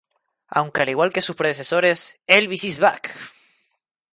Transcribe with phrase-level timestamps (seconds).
[0.47, 3.11] Aunque al igual que sus predecesores "Elvis Is Back!